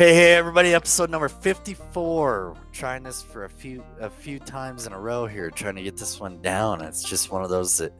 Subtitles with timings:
[0.00, 0.72] Hey, hey, everybody!
[0.72, 2.54] Episode number fifty-four.
[2.54, 5.82] We're trying this for a few a few times in a row here, trying to
[5.82, 6.80] get this one down.
[6.80, 7.92] It's just one of those that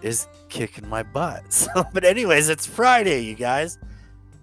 [0.00, 1.42] is kicking my butt.
[1.50, 3.78] So, but anyways, it's Friday, you guys.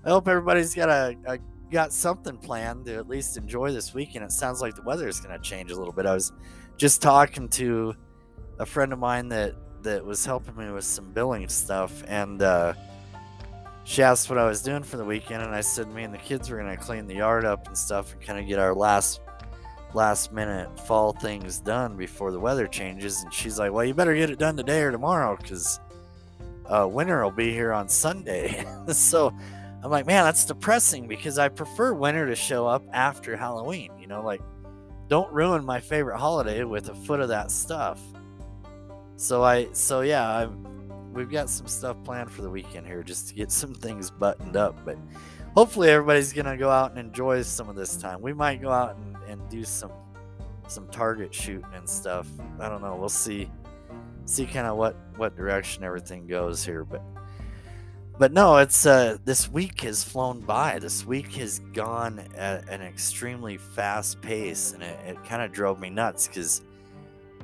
[0.06, 1.40] I hope everybody's got a, a
[1.72, 4.24] got something planned to at least enjoy this weekend.
[4.24, 6.06] It sounds like the weather is going to change a little bit.
[6.06, 6.32] I was
[6.78, 7.96] just talking to
[8.60, 12.76] a friend of mine that that was helping me with some billing stuff, and uh,
[13.84, 16.20] she asked what I was doing for the weekend, and I said me and the
[16.20, 19.22] kids were gonna clean the yard up and stuff, and kind of get our last
[19.94, 23.22] last minute fall things done before the weather changes.
[23.24, 25.80] And she's like, "Well, you better get it done today or tomorrow, because
[26.68, 29.34] uh, winter will be here on Sunday." so
[29.84, 33.92] I'm like, "Man, that's depressing because I prefer winter to show up after Halloween.
[34.00, 34.42] You know, like
[35.08, 38.00] don't ruin my favorite holiday with a foot of that stuff."
[39.18, 40.48] So I, so yeah, I
[41.14, 44.56] we've got some stuff planned for the weekend here just to get some things buttoned
[44.56, 44.84] up.
[44.86, 44.98] But
[45.56, 48.22] hopefully everybody's gonna go out and enjoy some of this time.
[48.22, 49.92] We might go out and, and do some
[50.68, 52.28] some target shooting and stuff.
[52.60, 52.96] I don't know.
[52.96, 53.50] We'll see
[54.26, 56.86] see kind of what what direction everything goes here.
[56.86, 57.02] But
[58.18, 60.80] but no, it's uh this week has flown by.
[60.80, 65.80] This week has gone at an extremely fast pace, and it, it kind of drove
[65.80, 66.62] me nuts because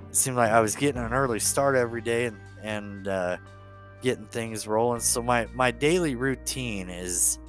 [0.09, 3.37] it seemed like I was getting an early start every day and and uh,
[4.01, 4.99] getting things rolling.
[4.99, 7.39] So my my daily routine is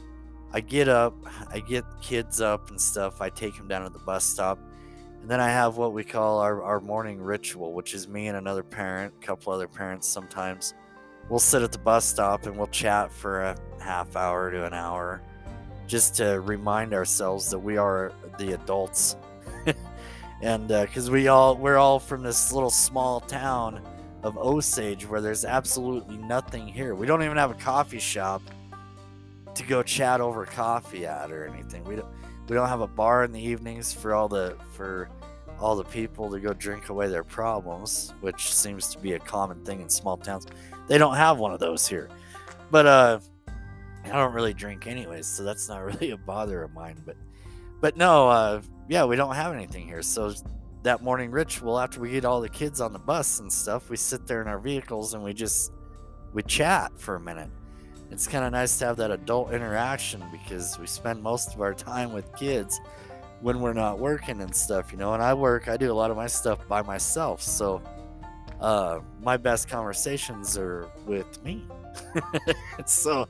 [0.52, 1.14] I get up,
[1.50, 3.20] I get kids up and stuff.
[3.20, 4.58] I take them down to the bus stop.
[5.20, 8.36] And then I have what we call our, our morning ritual, which is me and
[8.36, 10.74] another parent, a couple other parents sometimes.
[11.28, 14.72] We'll sit at the bus stop and we'll chat for a half hour to an
[14.72, 15.20] hour
[15.86, 19.16] just to remind ourselves that we are the adults.
[20.42, 23.82] and because uh, we all, we're all from this little small town
[24.22, 26.94] of Osage where there's absolutely nothing here.
[26.94, 28.42] We don't even have a coffee shop
[29.54, 31.84] to go chat over coffee at or anything.
[31.84, 32.08] We don't
[32.48, 35.08] we don't have a bar in the evenings for all the for
[35.60, 39.64] all the people to go drink away their problems, which seems to be a common
[39.64, 40.46] thing in small towns.
[40.86, 42.08] They don't have one of those here.
[42.70, 43.20] But uh
[44.04, 47.16] I don't really drink anyways, so that's not really a bother of mine, but
[47.80, 50.02] but no, uh yeah, we don't have anything here.
[50.02, 50.32] So
[50.82, 53.96] that morning ritual after we get all the kids on the bus and stuff we
[53.96, 55.72] sit there in our vehicles and we just
[56.32, 57.50] we chat for a minute.
[58.10, 61.74] It's kind of nice to have that adult interaction because we spend most of our
[61.74, 62.80] time with kids
[63.40, 66.10] when we're not working and stuff you know and i work i do a lot
[66.10, 67.80] of my stuff by myself so
[68.60, 71.64] uh my best conversations are with me.
[72.86, 73.28] So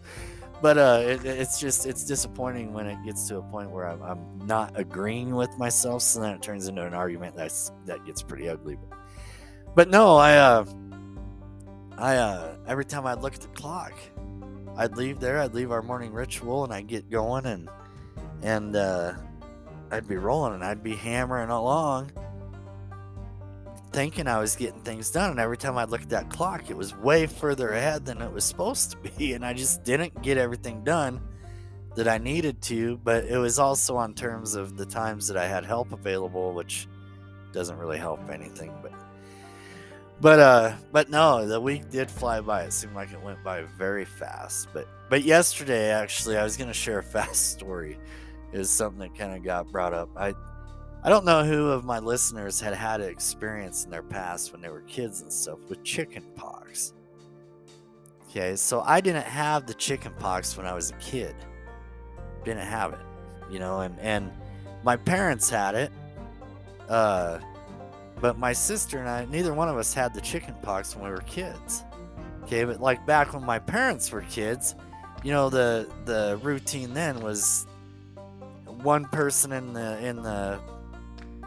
[0.61, 4.03] but uh, it, it's just it's disappointing when it gets to a point where I'm,
[4.03, 8.23] I'm, not agreeing with myself, so then it turns into an argument that's that gets
[8.23, 8.77] pretty ugly.
[8.77, 8.99] But,
[9.75, 10.65] but no, I uh,
[11.99, 13.93] I uh, every time I'd look at the clock,
[14.77, 17.69] I'd leave there, I'd leave our morning ritual, and I'd get going, and
[18.43, 19.13] and uh,
[19.91, 22.11] I'd be rolling, and I'd be hammering along
[23.93, 25.33] thinking I was getting things done.
[25.33, 28.33] And every time I looked at that clock, it was way further ahead than it
[28.33, 29.33] was supposed to be.
[29.39, 31.21] And I just didn't get everything done
[31.95, 32.99] that I needed to.
[32.99, 36.89] But it was also on terms of the times that I had help available, which
[37.53, 38.73] doesn't really help anything.
[38.83, 38.93] But
[40.21, 43.63] but uh but no the week did fly by it seemed like it went by
[43.77, 47.99] very fast but but yesterday actually i was to share a fast story
[48.53, 50.35] is something that kind of got brought up i
[51.05, 54.69] I don't know who of my listeners had had experience in their past when they
[54.69, 56.93] were kids and stuff with chicken pox.
[58.25, 61.35] Okay, so I didn't have the chicken pox when I was a kid.
[62.45, 62.99] Didn't have it,
[63.51, 64.33] you know, and and
[64.83, 65.93] my parents had it.
[66.89, 67.39] Uh,
[68.21, 71.11] but my sister and I, neither one of us had the chicken pox when we
[71.11, 71.85] were kids.
[72.43, 74.75] Okay, but like back when my parents were kids,
[75.23, 77.67] you know, the the routine then was
[78.67, 80.61] one person in the in the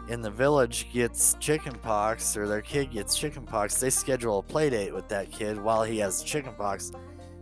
[0.08, 4.42] in the village gets chicken pox or their kid gets chicken pox, they schedule a
[4.42, 6.92] play date with that kid while he has chicken pox.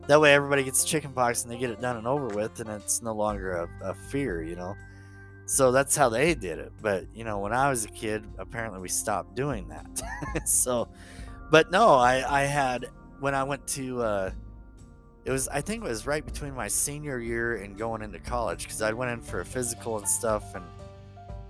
[0.06, 2.68] That way, everybody gets chicken pox and they get it done and over with, and
[2.68, 4.74] it's no longer a, a fear, you know.
[5.46, 6.72] So that's how they did it.
[6.80, 10.46] But you know, when I was a kid, apparently we stopped doing that.
[10.48, 10.88] so,
[11.50, 12.86] but no, I I had
[13.20, 14.02] when I went to.
[14.02, 14.30] Uh,
[15.24, 18.64] it was I think it was right between my senior year and going into college
[18.64, 20.64] because I went in for a physical and stuff and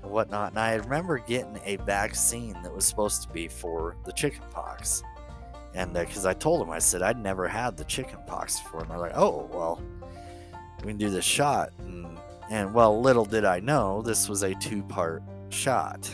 [0.02, 0.50] and whatnot.
[0.50, 5.02] And I remember getting a vaccine that was supposed to be for the chicken pox.
[5.75, 8.81] And because uh, I told them, I said I'd never had the chicken pox before.
[8.81, 9.81] And they're like, oh, well,
[10.81, 11.70] we can do this shot.
[11.79, 12.19] And,
[12.50, 16.12] and well, little did I know this was a two part shot.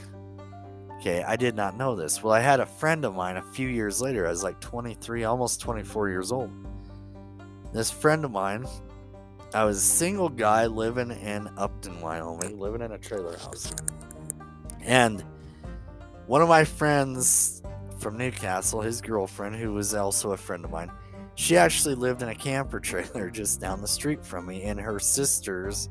[0.98, 2.22] Okay, I did not know this.
[2.22, 4.26] Well, I had a friend of mine a few years later.
[4.26, 6.50] I was like 23, almost 24 years old.
[7.72, 8.66] This friend of mine
[9.54, 13.72] I was a single guy living in Upton, Wyoming, living in a trailer house.
[14.82, 15.24] And
[16.26, 17.62] one of my friends
[17.98, 20.90] from Newcastle, his girlfriend, who was also a friend of mine,
[21.36, 24.98] she actually lived in a camper trailer just down the street from me in her
[24.98, 25.88] sister's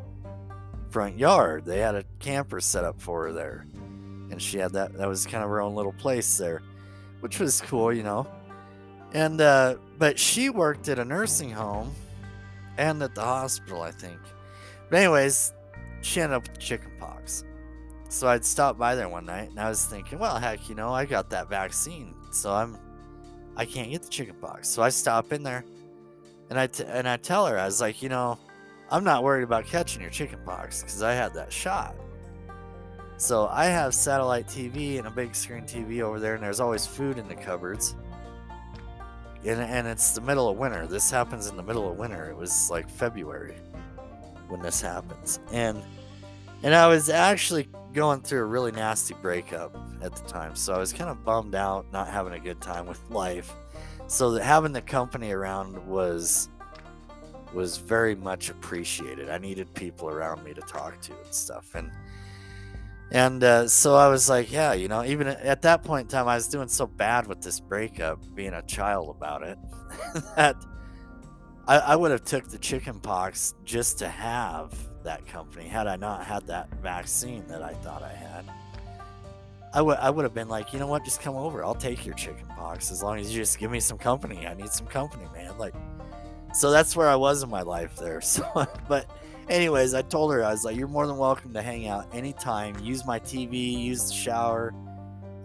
[0.89, 1.65] front yard.
[1.65, 3.65] They had a camper set up for her there.
[4.31, 6.61] And she had that, that was kind of her own little place there,
[7.21, 8.27] which was cool, you know.
[9.13, 11.95] And, uh, but she worked at a nursing home
[12.77, 14.19] and at the hospital, I think.
[14.89, 15.53] But, anyways,
[16.01, 17.43] she ended up with chicken pox.
[18.09, 20.93] So I'd stop by there one night and I was thinking, well, heck, you know,
[20.93, 22.13] I got that vaccine.
[22.31, 22.77] So I'm
[23.57, 24.67] I can't get the chicken pox.
[24.67, 25.65] So I stop in there
[26.49, 28.37] and I, t- and I tell her, I was like, you know,
[28.91, 31.95] I'm not worried about catching your chicken pox because I had that shot.
[33.17, 36.85] So I have satellite TV and a big screen TV over there, and there's always
[36.85, 37.95] food in the cupboards.
[39.45, 40.87] And, and it's the middle of winter.
[40.87, 42.29] This happens in the middle of winter.
[42.29, 43.55] It was like February
[44.47, 45.39] when this happens.
[45.51, 45.83] And
[46.63, 50.55] and I was actually going through a really nasty breakup at the time.
[50.55, 53.53] So I was kind of bummed out, not having a good time with life.
[54.07, 56.49] So that having the company around was
[57.53, 59.29] was very much appreciated.
[59.29, 61.73] I needed people around me to talk to and stuff.
[61.75, 61.89] And
[63.11, 66.27] and uh, so I was like, yeah, you know, even at that point in time,
[66.27, 69.57] I was doing so bad with this breakup, being a child about it,
[70.35, 70.55] that
[71.67, 74.73] I, I would have took the chicken pox just to have
[75.03, 78.45] that company had I not had that vaccine that I thought I had.
[79.73, 81.63] I would I would have been like, you know what, just come over.
[81.63, 84.47] I'll take your chicken pox as long as you just give me some company.
[84.47, 85.57] I need some company, man.
[85.57, 85.73] Like
[86.53, 88.21] so that's where I was in my life there.
[88.21, 88.45] So
[88.87, 89.09] but
[89.49, 92.77] anyways, I told her I was like, you're more than welcome to hang out anytime.
[92.79, 94.73] Use my TV, use the shower,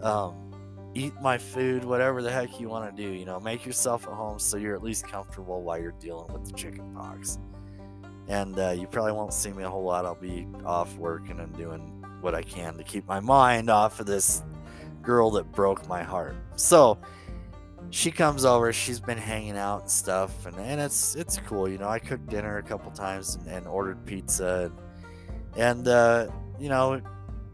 [0.03, 0.35] um,
[0.95, 3.11] eat my food, whatever the heck you want to do.
[3.11, 6.45] You know, make yourself at home so you're at least comfortable while you're dealing with
[6.45, 7.39] the chicken pox
[8.31, 10.07] and uh, you probably won't see me a whole lot.
[10.07, 11.81] I'll be off working and doing
[12.21, 14.45] what I can to keep my mind off of this
[15.03, 16.37] girl that broke my heart.
[16.55, 16.97] So
[17.91, 18.73] she comes over.
[18.73, 21.69] She's been hanging out and stuff, and, and it's it's cool.
[21.69, 24.73] You know, I cooked dinner a couple times and, and ordered pizza,
[25.55, 26.29] and, and uh,
[26.59, 27.05] you know, it,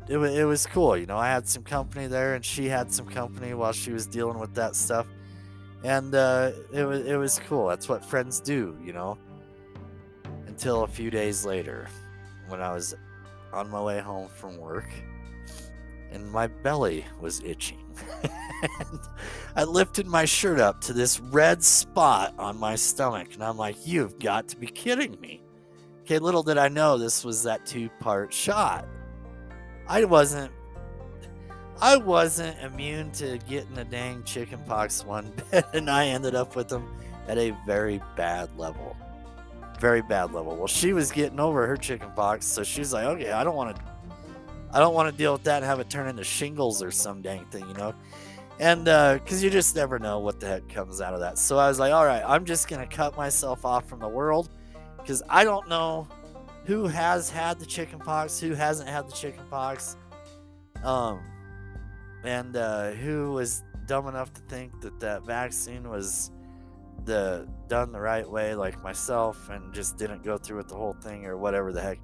[0.08, 0.96] it, it was cool.
[0.96, 4.06] You know, I had some company there, and she had some company while she was
[4.06, 5.06] dealing with that stuff,
[5.84, 7.68] and uh, it was it was cool.
[7.68, 8.76] That's what friends do.
[8.84, 9.18] You know
[10.56, 11.86] until a few days later
[12.48, 12.94] when I was
[13.52, 14.88] on my way home from work
[16.16, 17.78] and my belly was itching.
[19.56, 23.76] I lifted my shirt up to this red spot on my stomach and I'm like,
[23.86, 25.42] You've got to be kidding me.
[26.02, 28.86] Okay, little did I know this was that two part shot.
[29.88, 30.50] I wasn't
[31.80, 36.56] I wasn't immune to getting the dang chicken pox one bit, and I ended up
[36.56, 36.90] with them
[37.28, 38.96] at a very bad level
[39.78, 40.56] very bad level.
[40.56, 43.76] Well, she was getting over her chicken pox, so she's like, okay, I don't want
[43.76, 43.82] to,
[44.72, 47.22] I don't want to deal with that and have it turn into shingles or some
[47.22, 47.94] dang thing, you know.
[48.58, 51.38] And because uh, you just never know what the heck comes out of that.
[51.38, 54.48] So I was like, all right, I'm just gonna cut myself off from the world
[54.96, 56.08] because I don't know
[56.64, 59.96] who has had the chicken pox, who hasn't had the chicken pox,
[60.82, 61.20] um,
[62.24, 66.30] and uh, who was dumb enough to think that that vaccine was
[67.04, 70.94] the done the right way like myself and just didn't go through with the whole
[70.94, 72.00] thing or whatever the heck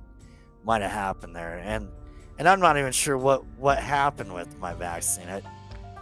[0.64, 1.88] might have happened there and
[2.38, 5.28] and I'm not even sure what what happened with my vaccine.
[5.28, 5.42] I,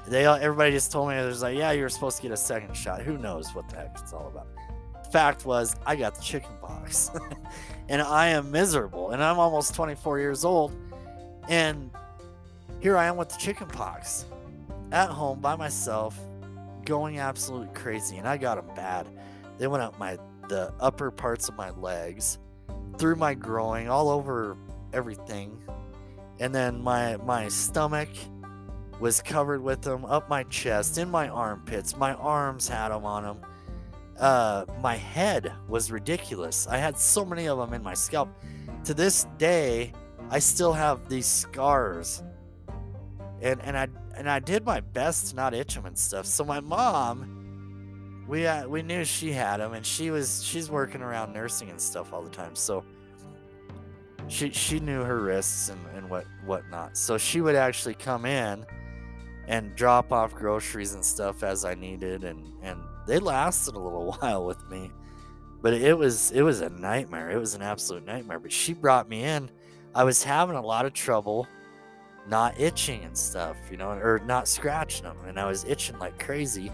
[0.08, 2.76] they everybody just told me there's like yeah you were supposed to get a second
[2.76, 3.02] shot.
[3.02, 4.46] Who knows what the heck it's all about.
[5.04, 7.10] The fact was I got the chicken pox.
[7.88, 10.72] And I am miserable and I'm almost 24 years old
[11.48, 11.90] and
[12.78, 14.26] here I am with the chicken pox
[14.92, 16.16] at home by myself
[16.84, 19.06] going absolutely crazy, and I got them bad.
[19.58, 20.18] They went up my
[20.48, 22.38] the upper parts of my legs,
[22.98, 24.56] through my groin, all over
[24.92, 25.56] everything,
[26.40, 28.08] and then my my stomach
[28.98, 31.96] was covered with them up my chest, in my armpits.
[31.96, 33.40] My arms had them on them.
[34.18, 36.66] Uh, my head was ridiculous.
[36.66, 38.28] I had so many of them in my scalp.
[38.84, 39.92] To this day,
[40.30, 42.22] I still have these scars,
[43.40, 46.26] and and I and I did my best to not itch them and stuff.
[46.26, 51.02] So my mom, we uh, we knew she had them, and she was she's working
[51.02, 52.54] around nursing and stuff all the time.
[52.54, 52.84] So
[54.30, 56.96] she she knew her risks and, and what whatnot.
[56.96, 58.64] So she would actually come in
[59.48, 64.12] and drop off groceries and stuff as I needed, and and they lasted a little
[64.20, 64.90] while with me.
[65.62, 67.30] But it was it was a nightmare.
[67.30, 68.38] It was an absolute nightmare.
[68.38, 69.50] But she brought me in.
[69.94, 71.48] I was having a lot of trouble
[72.28, 75.16] not itching and stuff, you know, or not scratching them.
[75.26, 76.70] And I was itching like crazy.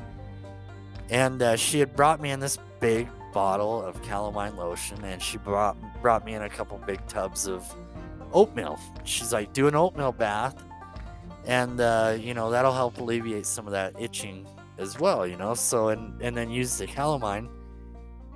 [1.09, 5.37] And uh, she had brought me in this big bottle of calamine lotion and she
[5.37, 7.71] brought brought me in a couple big tubs of
[8.33, 8.81] oatmeal.
[9.05, 10.65] She's like, do an oatmeal bath,
[11.45, 14.47] and uh, you know that'll help alleviate some of that itching
[14.79, 15.27] as well.
[15.27, 17.51] You know, so and and then use the calamine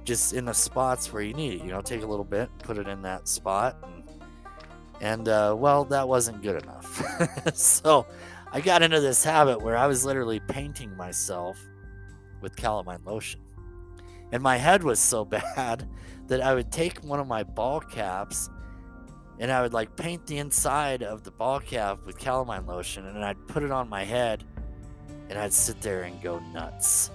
[0.04, 1.64] just in the spots where you need it.
[1.64, 4.04] You know, take a little bit, put it in that spot, and,
[5.00, 7.54] and uh, well, that wasn't good enough.
[7.54, 8.06] so
[8.52, 11.58] I got into this habit where I was literally painting myself
[12.42, 13.40] with calamine lotion.
[14.32, 15.24] And my head was so
[15.56, 15.88] bad
[16.28, 18.50] that I would take one of my ball caps
[19.38, 23.24] and I would like paint the inside of the ball cap with calamine lotion and
[23.24, 24.44] I'd put it on my head
[25.28, 27.10] and I'd sit there and go nuts.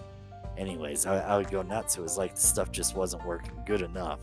[0.58, 1.98] Anyways, I, I would go nuts.
[1.98, 4.20] It was like the stuff just wasn't working good enough.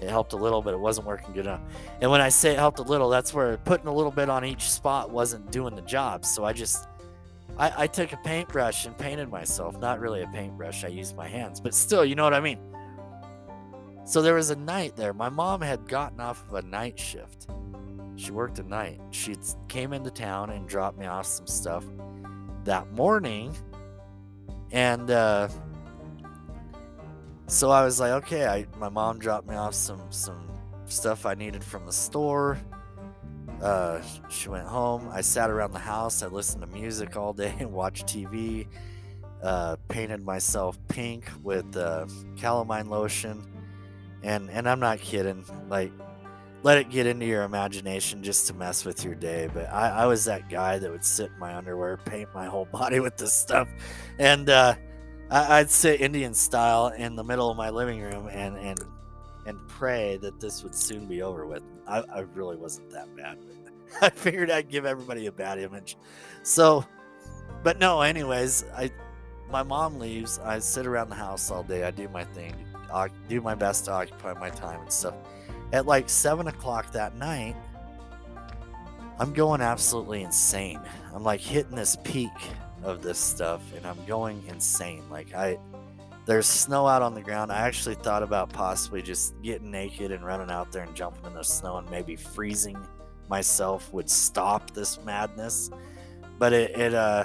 [0.00, 1.60] It helped a little, but it wasn't working good enough.
[2.00, 4.44] And when I say it helped a little, that's where putting a little bit on
[4.44, 6.24] each spot wasn't doing the job.
[6.24, 6.88] So I just
[7.60, 9.78] I, I took a paintbrush and painted myself.
[9.78, 12.58] Not really a paintbrush, I used my hands, but still, you know what I mean.
[14.04, 15.12] So there was a night there.
[15.12, 17.48] My mom had gotten off of a night shift.
[18.16, 18.98] She worked a night.
[19.10, 19.36] She
[19.68, 21.84] came into town and dropped me off some stuff
[22.64, 23.54] that morning.
[24.72, 25.48] And uh,
[27.46, 30.48] so I was like, okay, I, my mom dropped me off some some
[30.86, 32.58] stuff I needed from the store.
[33.62, 35.08] Uh, she went home.
[35.12, 36.22] I sat around the house.
[36.22, 38.66] I listened to music all day and watched TV.
[39.42, 43.42] Uh, painted myself pink with uh, calamine lotion,
[44.22, 45.46] and and I'm not kidding.
[45.70, 45.92] Like,
[46.62, 49.48] let it get into your imagination just to mess with your day.
[49.52, 52.66] But I, I was that guy that would sit in my underwear, paint my whole
[52.72, 53.66] body with this stuff,
[54.18, 54.74] and uh,
[55.30, 58.78] I, I'd sit Indian style in the middle of my living room and and
[59.46, 61.62] and pray that this would soon be over with.
[61.90, 63.38] I, I really wasn't that bad.
[64.02, 65.96] I figured I'd give everybody a bad image.
[66.42, 66.84] So,
[67.62, 68.90] but no, anyways, I
[69.50, 70.38] my mom leaves.
[70.38, 71.84] I sit around the house all day.
[71.84, 72.54] I do my thing,
[72.92, 75.14] I do my best to occupy my time and stuff.
[75.72, 77.56] At like seven o'clock that night,
[79.18, 80.80] I'm going absolutely insane.
[81.14, 82.30] I'm like hitting this peak
[82.82, 85.02] of this stuff, and I'm going insane.
[85.10, 85.58] Like I,
[86.30, 87.50] there's snow out on the ground.
[87.50, 91.34] I actually thought about possibly just getting naked and running out there and jumping in
[91.34, 92.78] the snow and maybe freezing
[93.28, 95.70] myself would stop this madness.
[96.38, 97.24] But it it uh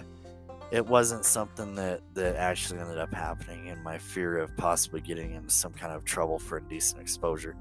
[0.72, 5.36] it wasn't something that that actually ended up happening in my fear of possibly getting
[5.36, 7.56] into some kind of trouble for indecent exposure.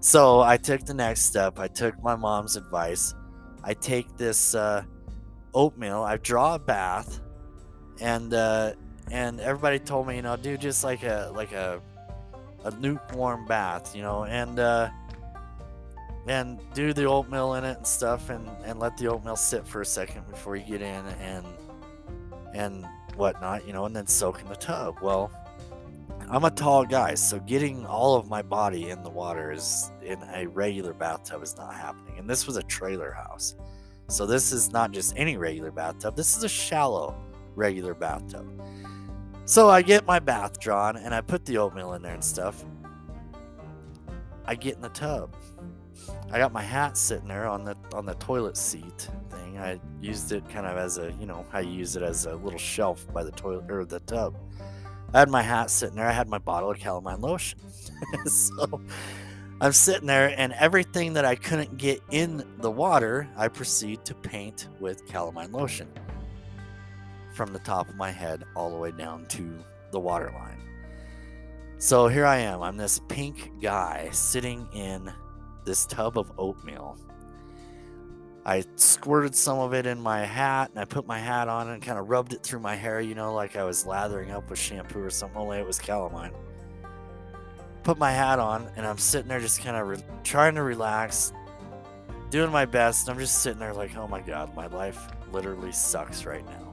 [0.00, 1.60] So I took the next step.
[1.60, 3.14] I took my mom's advice.
[3.62, 4.82] I take this uh,
[5.54, 6.02] oatmeal.
[6.02, 7.20] I draw a bath,
[8.00, 8.72] and uh,
[9.10, 11.80] and everybody told me, you know, do just like a like a
[12.64, 14.90] a lukewarm bath, you know, and uh,
[16.26, 19.80] and do the oatmeal in it and stuff and and let the oatmeal sit for
[19.80, 21.46] a second before you get in and
[22.54, 22.86] and
[23.16, 24.96] whatnot you know and then soak in the tub.
[25.02, 25.30] Well
[26.28, 30.22] i'm a tall guy so getting all of my body in the water is in
[30.34, 32.18] a regular bathtub is not happening.
[32.18, 33.56] And this was a trailer house.
[34.08, 36.16] So this is not just any regular bathtub.
[36.16, 37.16] This is a shallow
[37.56, 38.46] regular bathtub
[39.50, 42.64] so i get my bath drawn and i put the oatmeal in there and stuff
[44.46, 45.34] i get in the tub
[46.32, 49.58] I got my hat sitting there on the on the toilet seat thing.
[49.58, 52.58] I used it kind of as a you know I use it as a little
[52.58, 54.36] shelf by the toilet or the tub.
[55.12, 56.06] I had my hat sitting there.
[56.06, 57.58] I had my bottle of calamine lotion.
[58.26, 58.80] so
[59.60, 64.14] I'm sitting there, and everything that I couldn't get in the water, I proceed to
[64.14, 65.88] paint with calamine lotion
[67.32, 69.58] from the top of my head all the way down to
[69.90, 70.60] the water line.
[71.78, 72.62] So here I am.
[72.62, 75.10] I'm this pink guy sitting in
[75.64, 76.98] this tub of oatmeal.
[78.44, 81.82] I squirted some of it in my hat and I put my hat on and
[81.82, 84.58] kind of rubbed it through my hair, you know, like I was lathering up with
[84.58, 86.32] shampoo or something, only it was calamine.
[87.82, 91.32] Put my hat on and I'm sitting there just kind of re- trying to relax,
[92.30, 93.08] doing my best.
[93.08, 96.69] And I'm just sitting there like, oh my God, my life literally sucks right now.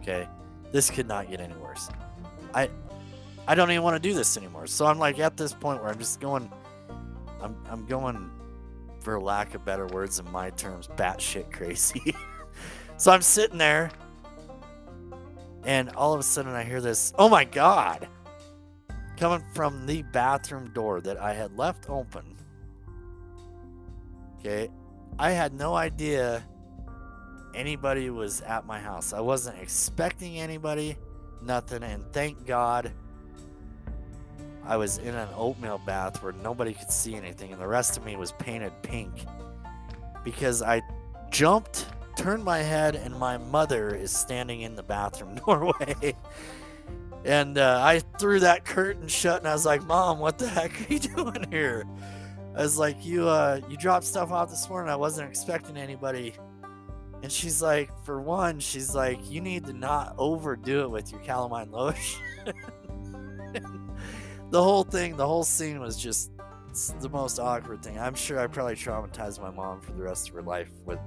[0.00, 0.28] Okay.
[0.72, 1.88] This could not get any worse.
[2.54, 2.70] I
[3.46, 4.66] I don't even want to do this anymore.
[4.66, 6.50] So I'm like at this point where I'm just going
[7.40, 8.30] I'm I'm going
[9.00, 12.14] for lack of better words in my terms, batshit crazy.
[12.96, 13.90] so I'm sitting there
[15.64, 18.08] and all of a sudden I hear this, oh my god,
[19.16, 22.36] coming from the bathroom door that I had left open.
[24.38, 24.70] Okay.
[25.18, 26.42] I had no idea
[27.54, 29.12] anybody was at my house.
[29.12, 30.96] I wasn't expecting anybody,
[31.42, 31.82] nothing.
[31.82, 32.92] And thank God
[34.64, 38.04] I was in an oatmeal bath where nobody could see anything, and the rest of
[38.04, 39.12] me was painted pink
[40.22, 40.82] because I
[41.30, 46.14] jumped, turned my head, and my mother is standing in the bathroom doorway.
[47.24, 50.72] And uh, I threw that curtain shut and I was like, Mom, what the heck
[50.80, 51.84] are you doing here?
[52.56, 54.90] I was like, You uh you dropped stuff off this morning.
[54.90, 56.34] I wasn't expecting anybody.
[57.22, 61.20] And she's like, for one, she's like, you need to not overdo it with your
[61.20, 62.22] calamine lotion.
[64.50, 66.30] the whole thing, the whole scene was just
[67.00, 67.98] the most awkward thing.
[67.98, 71.00] I'm sure I probably traumatized my mom for the rest of her life with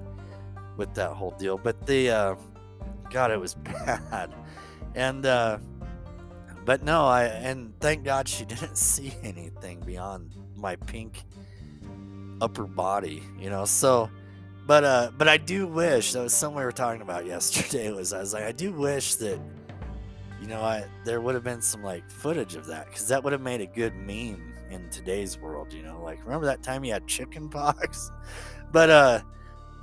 [0.78, 1.58] with that whole deal.
[1.58, 2.36] But the uh,
[3.10, 4.34] God, it was bad.
[4.96, 5.60] And uh,
[6.66, 11.24] but no, I and thank God she didn't see anything beyond my pink
[12.42, 13.66] upper body, you know.
[13.66, 14.10] So,
[14.66, 17.92] but uh, but I do wish that was something we were talking about yesterday.
[17.92, 19.40] Was I was like, I do wish that,
[20.42, 23.34] you know, I there would have been some like footage of that because that would
[23.34, 25.74] have made a good meme in today's world.
[25.74, 28.12] You know, like remember that time you had chicken pox?
[28.72, 29.22] but uh,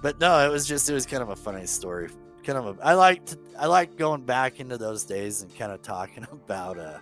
[0.02, 2.08] but no, it was just it was kind of a funny story
[2.42, 5.82] kind of a, I liked I like going back into those days and kind of
[5.82, 6.99] talking about uh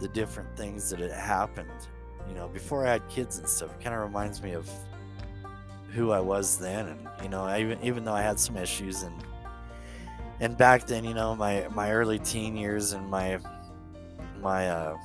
[0.00, 1.68] the different things that had happened,
[2.26, 3.70] you know, before I had kids and stuff.
[3.74, 4.66] It kind of reminds me of
[5.92, 9.02] who I was then, and you know, I, even even though I had some issues
[9.02, 9.14] and
[10.40, 13.38] and back then, you know, my my early teen years and my
[14.40, 14.96] my uh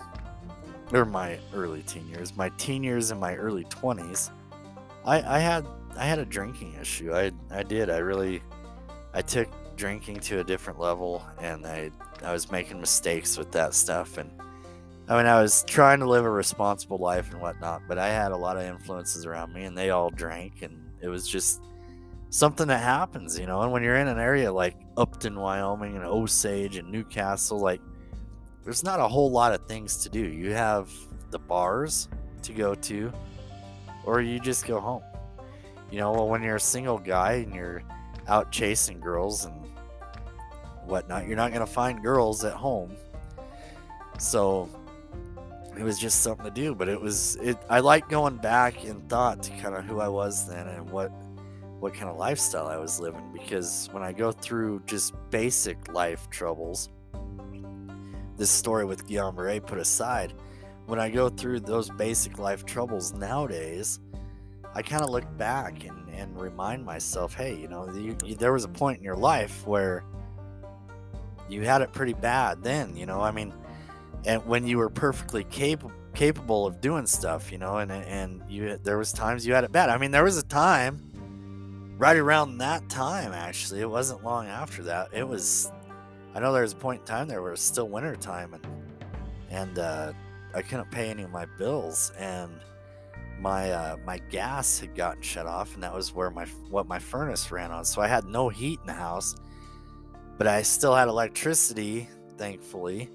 [0.94, 4.32] or my early teen years, my teen years and my early twenties,
[5.04, 5.66] I I had
[5.98, 7.14] I had a drinking issue.
[7.14, 7.90] I I did.
[7.90, 8.42] I really
[9.14, 11.92] I took drinking to a different level and I
[12.24, 14.32] I was making mistakes with that stuff and
[15.08, 18.32] I mean I was trying to live a responsible life and whatnot, but I had
[18.32, 21.62] a lot of influences around me and they all drank and it was just
[22.30, 23.62] something that happens, you know.
[23.62, 27.82] And when you're in an area like Upton, Wyoming and Osage and Newcastle, like
[28.64, 30.22] there's not a whole lot of things to do.
[30.22, 30.92] You have
[31.30, 32.10] the bars
[32.42, 33.14] to go to
[34.06, 35.04] or you just go home.
[35.92, 37.84] You know, well when you're a single guy and you're
[38.28, 39.54] out chasing girls and
[40.86, 41.28] whatnot.
[41.28, 42.96] You're not going to find girls at home.
[44.18, 44.70] So
[45.78, 49.02] it was just something to do, but it was it I like going back in
[49.02, 51.12] thought to kind of who I was then and what
[51.80, 56.30] what kind of lifestyle I was living because when I go through just basic life
[56.30, 56.90] troubles,
[58.38, 60.34] this story with Guillain Barre put aside,
[60.86, 64.00] when I go through those basic life troubles nowadays,
[64.74, 68.54] I kind of look back and and remind myself, hey, you know, you, you, there
[68.54, 70.06] was a point in your life where
[71.50, 73.54] you had it pretty bad then, you know, I mean,
[74.26, 78.78] and when you were perfectly capable capable of doing stuff, you know, and and you
[78.84, 79.90] there was times you had it bad.
[79.90, 83.82] I mean, there was a time right around that time actually.
[83.82, 85.10] It wasn't long after that.
[85.14, 85.72] It was
[86.34, 88.54] I know there was a point in time there where it was still winter time
[88.54, 88.68] and
[89.50, 90.14] and uh,
[90.54, 92.52] I couldn't pay any of my bills and
[93.40, 97.00] my uh, my gas had gotten shut off, and that was where my what my
[97.00, 97.86] furnace ran on.
[97.86, 99.36] So I had no heat in the house,
[100.38, 102.08] but I still had electricity,
[102.38, 103.10] thankfully.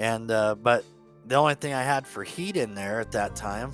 [0.00, 0.84] And uh, but
[1.26, 3.70] the only thing I had for heat in there at that time,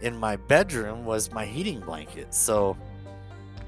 [0.00, 2.32] in my bedroom, was my heating blanket.
[2.32, 2.78] So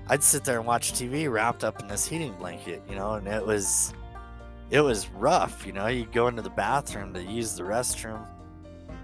[0.09, 3.29] I'd sit there and watch TV wrapped up in this heating blanket, you know, and
[3.29, 3.92] it was
[4.70, 5.87] it was rough, you know.
[5.87, 8.27] You'd go into the bathroom to use the restroom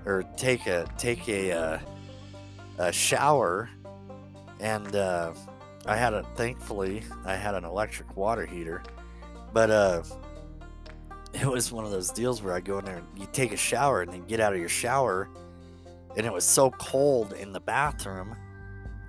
[0.06, 1.78] or take a take a uh,
[2.78, 3.68] a shower,
[4.60, 5.34] and uh,
[5.84, 8.82] I had a thankfully I had an electric water heater,
[9.52, 10.02] but uh,
[11.40, 13.56] it was one of those deals where I go in there and you take a
[13.56, 15.28] shower and then get out of your shower,
[16.16, 18.36] and it was so cold in the bathroom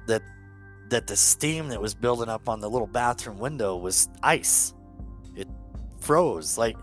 [0.07, 0.21] that
[0.89, 4.73] that the steam that was building up on the little bathroom window was ice.
[5.35, 5.47] It
[5.99, 6.77] froze like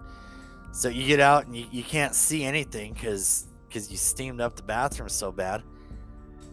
[0.73, 4.57] so you get out and you, you can't see anything because because you steamed up
[4.57, 5.63] the bathroom so bad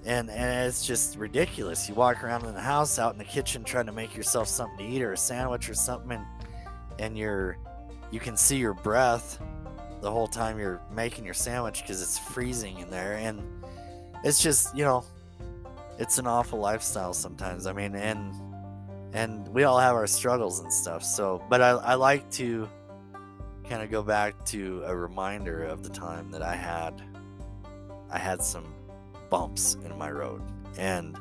[0.06, 1.88] and and it's just ridiculous.
[1.88, 4.77] You walk around in the house, out in the kitchen, trying to make yourself something
[4.77, 6.25] to eat or a sandwich or something, and
[6.99, 7.58] and you're
[8.12, 9.39] you can see your breath
[10.02, 13.41] the whole time you're making your sandwich because it's freezing in there, and
[14.24, 15.04] it's just you know,
[15.97, 17.65] it's an awful lifestyle sometimes.
[17.65, 18.34] I mean, and
[19.13, 21.04] and we all have our struggles and stuff.
[21.04, 22.69] So, but I I like to
[23.69, 27.02] kind of go back to a reminder of the time that I had
[28.10, 28.74] I had some
[29.30, 30.41] bumps in my road
[30.78, 31.17] and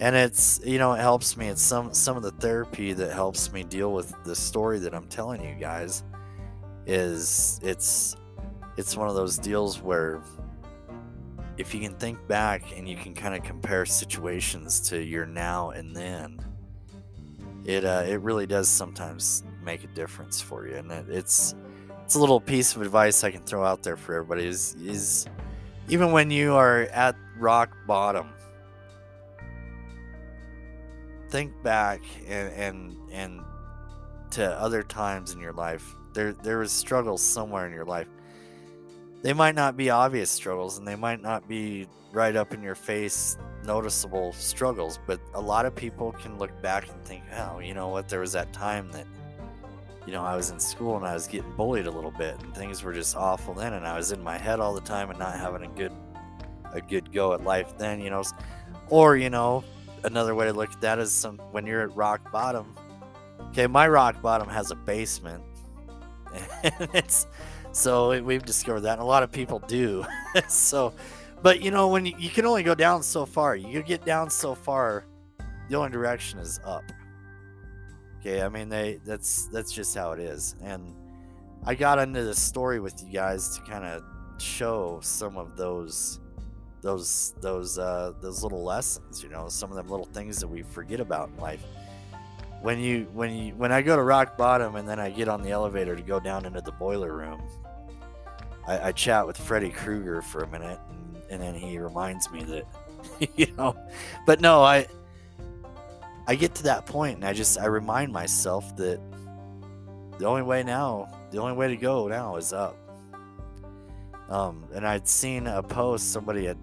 [0.00, 1.48] and it's you know it helps me.
[1.48, 5.06] It's some some of the therapy that helps me deal with the story that i'm
[5.08, 6.02] telling you guys
[6.86, 8.16] is it's
[8.76, 10.22] it's one of those deals where
[11.58, 15.70] if you can think back and you can kind of compare situations to your now
[15.70, 16.40] and then
[17.66, 20.76] it uh, it really does sometimes make a difference for you.
[20.76, 21.54] And it, it's
[22.04, 25.26] it's a little piece of advice i can throw out there for everybody is is
[25.88, 28.30] even when you are at rock bottom
[31.30, 33.40] think back and and and
[34.30, 38.08] to other times in your life there there was struggles somewhere in your life.
[39.22, 42.74] They might not be obvious struggles and they might not be right up in your
[42.74, 47.74] face noticeable struggles, but a lot of people can look back and think, "Oh, you
[47.74, 48.08] know what?
[48.08, 49.06] There was that time that
[50.06, 52.54] you know, I was in school and I was getting bullied a little bit and
[52.54, 55.18] things were just awful then and I was in my head all the time and
[55.18, 55.92] not having a good
[56.72, 58.24] a good go at life then, you know.
[58.88, 59.62] Or, you know,
[60.04, 62.74] another way to look at that is some when you're at rock bottom.
[63.50, 65.42] Okay, my rock bottom has a basement.
[66.62, 67.26] And it's
[67.72, 70.04] so we've discovered that and a lot of people do.
[70.48, 70.92] so
[71.42, 73.56] but you know when you, you can only go down so far.
[73.56, 75.06] You get down so far,
[75.68, 76.84] the only direction is up.
[78.20, 80.54] Okay, I mean they that's that's just how it is.
[80.62, 80.94] And
[81.64, 84.02] I got into this story with you guys to kind of
[84.40, 86.20] show some of those
[86.82, 90.62] those those uh those little lessons, you know, some of them little things that we
[90.62, 91.62] forget about in life.
[92.62, 95.42] When you when you when I go to rock bottom and then I get on
[95.42, 97.42] the elevator to go down into the boiler room,
[98.66, 102.44] I, I chat with Freddy Krueger for a minute and, and then he reminds me
[102.44, 102.66] that
[103.36, 103.76] you know
[104.26, 104.86] but no, I
[106.26, 109.00] I get to that point and I just I remind myself that
[110.18, 112.76] the only way now, the only way to go now is up.
[114.28, 116.58] Um, and I'd seen a post somebody had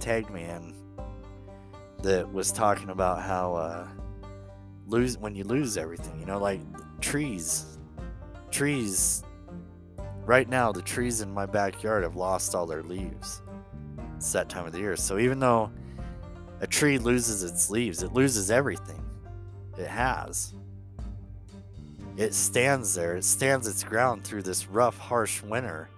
[0.00, 0.74] tagged me in
[2.02, 3.88] that was talking about how uh,
[4.86, 6.60] lose when you lose everything, you know, like
[7.00, 7.78] trees,
[8.50, 9.22] trees.
[10.24, 13.42] Right now, the trees in my backyard have lost all their leaves.
[14.16, 15.72] It's that time of the year, so even though
[16.60, 19.02] a tree loses its leaves, it loses everything
[19.78, 20.54] it has.
[22.16, 25.88] It stands there, it stands its ground through this rough, harsh winter.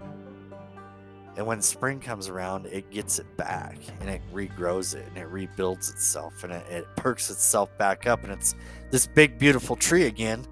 [1.36, 5.28] And when spring comes around, it gets it back and it regrows it and it
[5.28, 8.22] rebuilds itself and it, it perks itself back up.
[8.22, 8.54] And it's
[8.90, 10.46] this big, beautiful tree again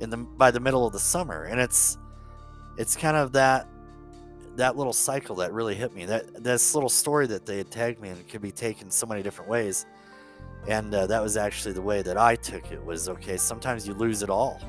[0.00, 1.44] in the by the middle of the summer.
[1.44, 1.96] And it's
[2.76, 3.68] it's kind of that
[4.56, 6.04] that little cycle that really hit me.
[6.06, 9.06] That this little story that they had tagged me and it could be taken so
[9.06, 9.86] many different ways,
[10.68, 12.84] and uh, that was actually the way that I took it.
[12.84, 13.36] Was okay.
[13.36, 14.60] Sometimes you lose it all,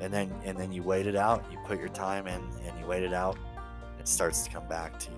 [0.00, 1.44] and then and then you wait it out.
[1.50, 3.36] You put your time in, and you wait it out.
[4.02, 5.16] It starts to come back to you.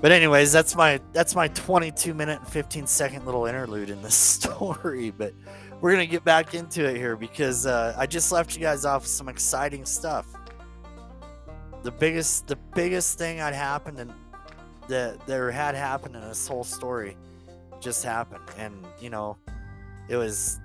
[0.00, 4.14] But anyways, that's my that's my 22 minute and 15 second little interlude in this
[4.14, 5.10] story.
[5.10, 5.34] But
[5.80, 9.06] we're gonna get back into it here because uh, I just left you guys off
[9.06, 10.26] some exciting stuff
[11.82, 14.12] the biggest the biggest thing that happened and
[14.88, 17.16] that there had happened in this whole story
[17.80, 19.36] just happened and you know
[20.08, 20.60] it was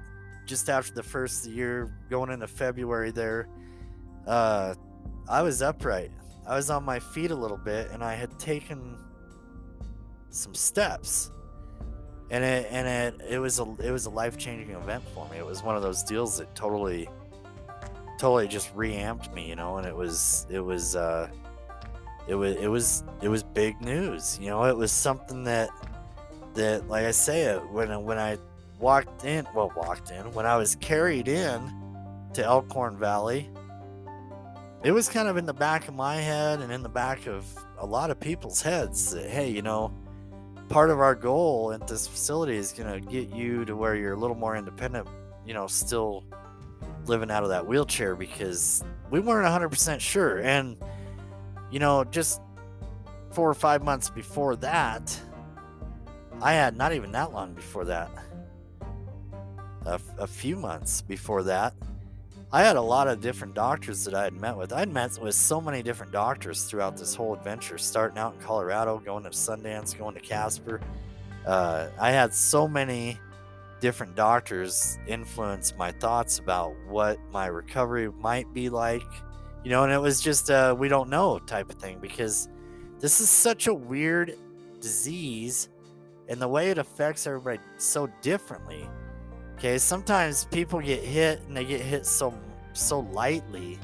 [0.46, 3.48] just after the first year going into february there
[4.28, 4.74] uh
[5.30, 6.12] i was upright
[6.48, 8.98] i was on my feet a little bit and i had taken
[10.34, 11.32] some steps.
[12.32, 15.38] And it and it it was a it was a life-changing event for me.
[15.38, 17.08] It was one of those deals that totally
[18.18, 21.30] totally just reamped me, you know, and it was it was uh
[22.28, 25.70] it was it was it was big news, you know, it was something that
[26.56, 28.38] that like I say it when when I
[28.80, 31.72] walked in, well walked in, when I was carried in
[32.34, 33.48] to Elkhorn Valley,
[34.84, 37.46] it was kind of in the back of my head and in the back of
[37.78, 39.94] a lot of people's heads that hey, you know,
[40.70, 44.14] part of our goal at this facility is going to get you to where you're
[44.14, 45.08] a little more independent,
[45.46, 46.26] you know, still
[47.06, 50.40] living out of that wheelchair because we weren't 100% sure.
[50.40, 50.78] And,
[51.72, 52.42] you know, just
[53.32, 55.18] four or five months before that,
[56.42, 58.12] I had not even that long before that,
[59.86, 61.74] a, a few months before that,
[62.54, 64.72] I had a lot of different doctors that I had met with.
[64.72, 69.00] I'd met with so many different doctors throughout this whole adventure, starting out in Colorado,
[69.00, 70.80] going to Sundance, going to Casper.
[71.48, 73.20] Uh, I had so many
[73.82, 79.04] different doctors influence my thoughts about what my recovery might be like
[79.62, 82.48] you know and it was just a we don't know type of thing because
[83.02, 84.38] this is such a weird
[84.80, 85.68] disease
[86.30, 88.88] and the way it affects everybody so differently
[89.56, 92.34] okay sometimes people get hit and they get hit so
[92.74, 93.80] so lightly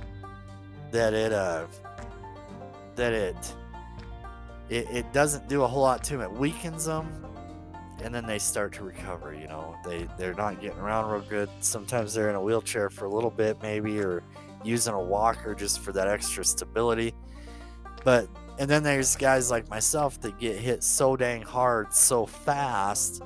[0.92, 1.66] that it uh
[2.96, 3.56] that it
[4.70, 7.26] it, it doesn't do a whole lot to them it weakens them
[8.04, 9.76] and then they start to recover you know?
[9.86, 11.50] They they're not getting around real good.
[11.60, 14.24] Sometimes they're in a wheelchair for a little bit maybe or
[14.64, 17.14] using a walker just for that extra stability.
[18.04, 18.28] But
[18.58, 23.24] and then there's guys like myself that get hit so dang hard so fast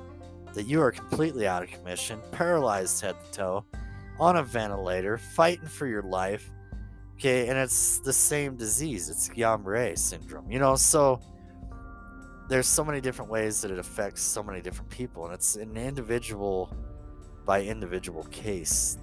[0.54, 3.64] that you are completely out of commission paralyzed head to toe
[4.18, 6.50] on a ventilator fighting for your life
[7.14, 11.20] okay and it's the same disease it's guillain-barre syndrome you know so
[12.48, 15.76] there's so many different ways that it affects so many different people and it's an
[15.76, 16.72] individual
[17.44, 18.98] by individual case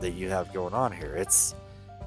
[0.00, 1.14] that you have going on here.
[1.14, 1.54] It's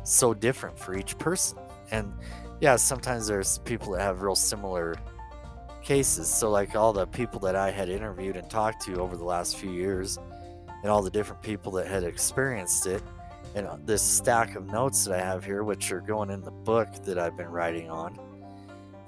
[0.04, 1.58] so different for each person.
[1.92, 2.14] And
[2.62, 4.96] yeah, sometimes there's people that have real similar
[5.86, 6.28] cases.
[6.30, 9.58] So, like all the people that I had interviewed and talked to over the last
[9.58, 10.18] few years,
[10.82, 13.02] and all the different people that had experienced it,
[13.56, 16.88] and this stack of notes that I have here, which are going in the book
[17.06, 18.20] that I've been writing on,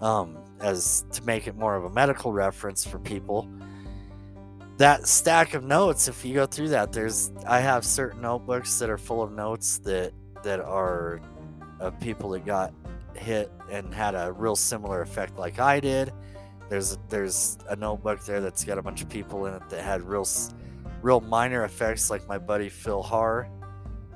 [0.01, 3.49] um, as to make it more of a medical reference for people.
[4.77, 8.89] That stack of notes, if you go through that, there's I have certain notebooks that
[8.89, 10.13] are full of notes that
[10.43, 11.19] that are
[11.79, 12.73] of people that got
[13.15, 16.13] hit and had a real similar effect like I did.
[16.69, 20.01] There's there's a notebook there that's got a bunch of people in it that had
[20.01, 20.27] real
[21.01, 23.49] real minor effects like my buddy Phil Har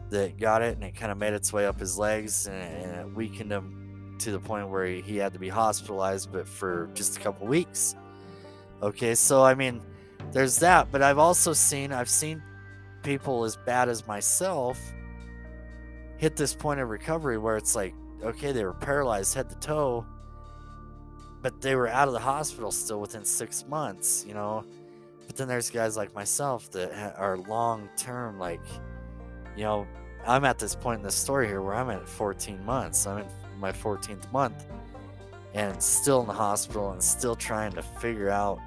[0.09, 2.99] that got it and it kind of made its way up his legs and, and
[2.99, 6.89] it weakened him to the point where he, he had to be hospitalized but for
[6.93, 7.95] just a couple weeks.
[8.83, 9.81] Okay, so I mean
[10.31, 12.43] there's that, but I've also seen I've seen
[13.03, 14.79] people as bad as myself
[16.17, 20.05] hit this point of recovery where it's like okay, they were paralyzed head to toe,
[21.41, 24.63] but they were out of the hospital still within six months, you know.
[25.27, 28.61] But then there's guys like myself that are long term, like,
[29.55, 29.87] you know,
[30.27, 33.07] I'm at this point in the story here where I'm at 14 months.
[33.07, 33.25] I'm in
[33.59, 34.65] my 14th month
[35.53, 38.59] and still in the hospital and still trying to figure out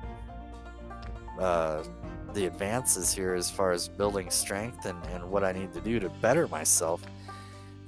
[1.41, 1.83] uh,
[2.33, 6.01] the advances here as far as building strength and, and what I need to do
[6.01, 7.03] to better myself.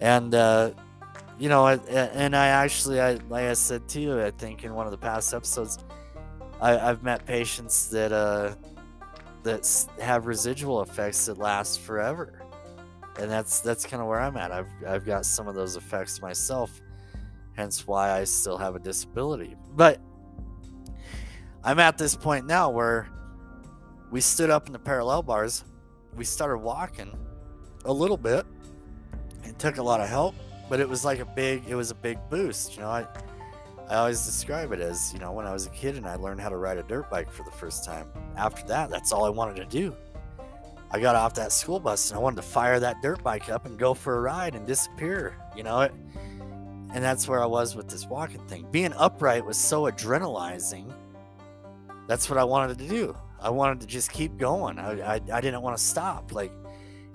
[0.01, 0.71] And uh,
[1.39, 4.87] you know, and I actually, I like I said to you, I think in one
[4.87, 5.79] of the past episodes,
[6.61, 8.55] I, have met patients that uh,
[9.43, 12.41] that have residual effects that last forever,
[13.19, 14.51] and that's that's kind of where I'm at.
[14.51, 16.81] I've I've got some of those effects myself,
[17.55, 19.57] hence why I still have a disability.
[19.73, 20.01] But
[21.63, 23.11] I'm at this point now where
[24.11, 25.65] we stood up in the parallel bars,
[26.15, 27.13] we started walking
[27.85, 28.47] a little bit,
[29.45, 30.35] It took a lot of help
[30.69, 33.07] but it was like a big it was a big boost you know i
[33.89, 36.41] i always describe it as you know when i was a kid and i learned
[36.41, 39.29] how to ride a dirt bike for the first time after that that's all i
[39.29, 39.95] wanted to do.
[40.89, 43.67] I got off that school bus and i wanted to fire that dirt bike up
[43.67, 45.93] and go for a ride and disappear you know it
[46.95, 48.67] and that's where i was with this walking thing.
[48.71, 50.93] Being upright was so adrenalizing.
[52.07, 53.17] That's what i wanted to do.
[53.41, 54.79] I wanted to just keep going.
[54.79, 56.33] I, I, I didn't want to stop.
[56.33, 56.53] Like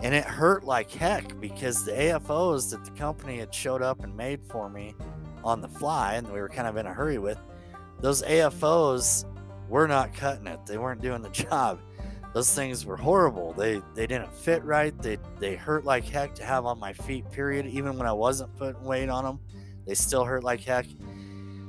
[0.02, 4.16] and it hurt like heck because the AFOs that the company had showed up and
[4.16, 4.96] made for me
[5.44, 7.40] on the fly, and we were kind of in a hurry with,
[8.00, 9.26] those AFOs
[9.70, 10.66] were not cutting it.
[10.66, 11.80] They weren't doing the job.
[12.34, 13.54] Those things were horrible.
[13.54, 14.98] They they didn't fit right.
[15.02, 17.30] They they hurt like heck to have on my feet.
[17.30, 17.66] Period.
[17.66, 19.40] Even when I wasn't putting weight on them,
[19.86, 20.86] they still hurt like heck.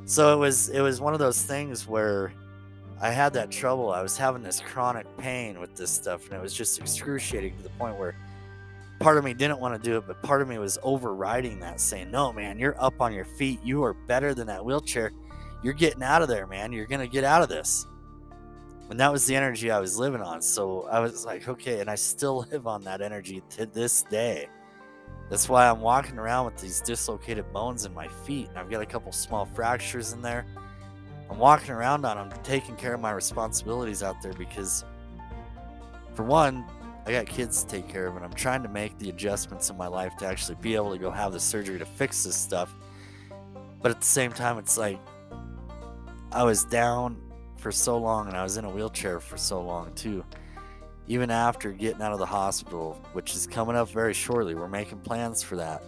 [0.04, 2.32] So it was it was one of those things where
[3.02, 3.92] I had that trouble.
[3.92, 7.62] I was having this chronic pain with this stuff, and it was just excruciating to
[7.64, 8.14] the point where
[9.00, 11.80] part of me didn't want to do it, but part of me was overriding that,
[11.80, 13.58] saying, No, man, you're up on your feet.
[13.64, 15.10] You are better than that wheelchair.
[15.64, 16.72] You're getting out of there, man.
[16.72, 17.86] You're going to get out of this.
[18.88, 20.40] And that was the energy I was living on.
[20.40, 21.80] So I was like, okay.
[21.80, 24.48] And I still live on that energy to this day.
[25.28, 28.48] That's why I'm walking around with these dislocated bones in my feet.
[28.48, 30.46] And I've got a couple small fractures in there.
[31.32, 34.84] I'm walking around on them, taking care of my responsibilities out there because,
[36.12, 36.66] for one,
[37.06, 39.78] I got kids to take care of, and I'm trying to make the adjustments in
[39.78, 42.74] my life to actually be able to go have the surgery to fix this stuff.
[43.80, 45.00] But at the same time, it's like
[46.32, 47.16] I was down
[47.56, 50.26] for so long and I was in a wheelchair for so long, too.
[51.06, 54.98] Even after getting out of the hospital, which is coming up very shortly, we're making
[54.98, 55.82] plans for that.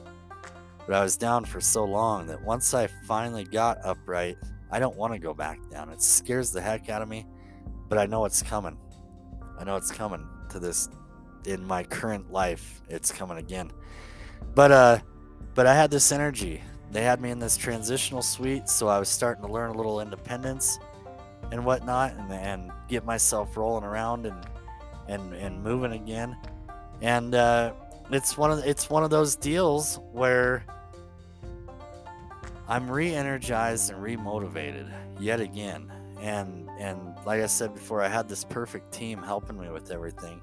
[0.87, 4.38] But I was down for so long that once I finally got upright,
[4.74, 5.88] I don't want to go back down.
[5.90, 7.26] It scares the heck out of me,
[7.88, 8.76] but I know it's coming.
[9.56, 10.88] I know it's coming to this
[11.46, 12.82] in my current life.
[12.88, 13.70] It's coming again.
[14.56, 14.98] But uh
[15.54, 16.60] but I had this energy.
[16.90, 20.00] They had me in this transitional suite, so I was starting to learn a little
[20.00, 20.80] independence
[21.52, 24.44] and whatnot and, and get myself rolling around and
[25.06, 26.37] and and moving again.
[27.00, 27.74] And uh
[28.10, 30.66] it's one of it's one of those deals where
[32.68, 34.87] I'm re-energized and re-motivated
[35.20, 35.92] yet again.
[36.20, 40.40] And and like I said before, I had this perfect team helping me with everything.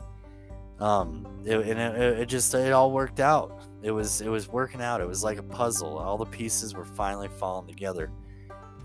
[0.79, 3.63] Um, it, and it, it just it all worked out.
[3.81, 5.01] It was it was working out.
[5.01, 5.97] It was like a puzzle.
[5.97, 8.11] All the pieces were finally falling together.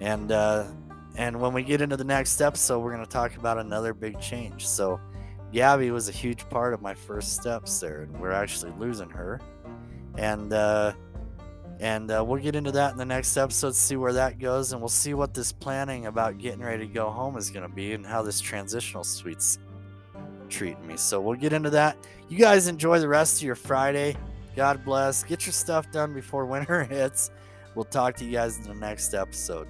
[0.01, 0.65] And uh,
[1.17, 4.67] and when we get into the next episode, we're to talk about another big change.
[4.67, 5.01] So,
[5.53, 9.41] Gabby was a huge part of my first steps there, and we're actually losing her.
[10.19, 10.93] And uh,
[11.79, 14.81] and uh, we'll get into that in the next episode, see where that goes, and
[14.81, 17.93] we'll see what this planning about getting ready to go home is going to be
[17.93, 19.59] and how this transitional suite's
[20.49, 20.97] treating me.
[20.97, 21.99] So we'll get into that.
[22.29, 24.17] You guys enjoy the rest of your Friday.
[24.55, 25.23] God bless.
[25.23, 27.31] Get your stuff done before winter hits.
[27.75, 29.69] We'll talk to you guys in the next episode.